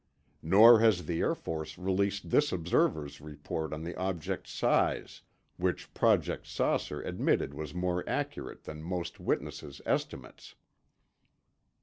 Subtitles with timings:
[0.41, 5.21] Nor has the Air Force released this observer's report on the object's size,
[5.57, 10.55] which Project "Saucer" admitted was more accurate than most witnesses' estimates.)